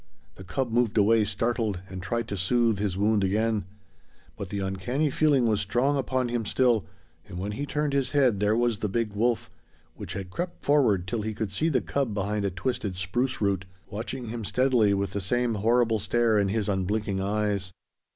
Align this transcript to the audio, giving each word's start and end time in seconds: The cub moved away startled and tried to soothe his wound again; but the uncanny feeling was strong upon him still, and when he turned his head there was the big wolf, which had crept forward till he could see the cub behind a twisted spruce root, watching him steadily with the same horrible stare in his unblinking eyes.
The 0.33 0.43
cub 0.43 0.71
moved 0.71 0.97
away 0.97 1.25
startled 1.25 1.81
and 1.87 2.01
tried 2.01 2.27
to 2.29 2.35
soothe 2.35 2.79
his 2.79 2.97
wound 2.97 3.23
again; 3.23 3.65
but 4.35 4.49
the 4.49 4.57
uncanny 4.57 5.11
feeling 5.11 5.45
was 5.45 5.61
strong 5.61 5.95
upon 5.95 6.27
him 6.29 6.43
still, 6.43 6.87
and 7.27 7.37
when 7.37 7.51
he 7.51 7.67
turned 7.67 7.93
his 7.93 8.09
head 8.11 8.39
there 8.39 8.55
was 8.55 8.79
the 8.79 8.89
big 8.89 9.13
wolf, 9.13 9.51
which 9.93 10.13
had 10.13 10.31
crept 10.31 10.65
forward 10.65 11.05
till 11.07 11.21
he 11.21 11.35
could 11.35 11.51
see 11.51 11.69
the 11.69 11.81
cub 11.81 12.15
behind 12.15 12.45
a 12.45 12.49
twisted 12.49 12.95
spruce 12.95 13.41
root, 13.41 13.65
watching 13.91 14.29
him 14.29 14.43
steadily 14.43 14.95
with 14.95 15.11
the 15.11 15.21
same 15.21 15.53
horrible 15.53 15.99
stare 15.99 16.39
in 16.39 16.47
his 16.49 16.67
unblinking 16.67 17.21
eyes. 17.21 17.71